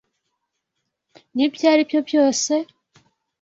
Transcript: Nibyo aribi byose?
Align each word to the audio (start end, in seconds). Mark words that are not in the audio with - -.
Nibyo 1.35 1.65
aribi 1.73 1.97
byose? 2.07 2.53